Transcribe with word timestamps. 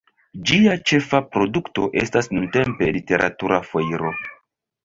Ĝia 0.51 0.71
ĉefa 0.91 1.19
produkto 1.35 1.85
estas 2.05 2.31
nuntempe 2.37 2.91
"Literatura 2.97 3.61
Foiro". 3.73 4.15